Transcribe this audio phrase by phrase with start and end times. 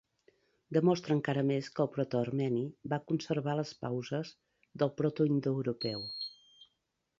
[0.77, 2.63] Demostra encara més que el proto-armeni
[2.95, 4.33] va conservar les pauses
[4.85, 6.05] del proto-indoeuropeu.